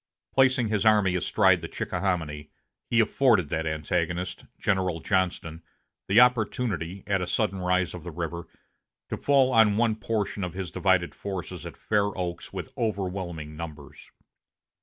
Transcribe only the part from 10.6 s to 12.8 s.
divided forces at Fair Oaks with